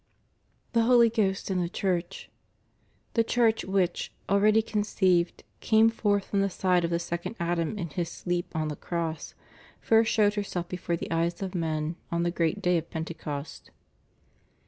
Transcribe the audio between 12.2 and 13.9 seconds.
the great day of Pentecost.